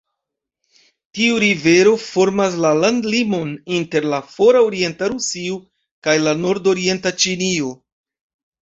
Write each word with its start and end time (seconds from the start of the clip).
Tiu 1.17 1.35
rivero 1.43 1.91
formas 2.05 2.57
la 2.65 2.71
landlimon 2.85 3.53
inter 3.81 4.09
la 4.15 4.23
fora 4.33 4.65
orienta 4.71 5.13
Rusio 5.15 5.63
kaj 6.09 6.21
la 6.27 6.37
nordorienta 6.45 7.15
Ĉinio. 7.25 7.73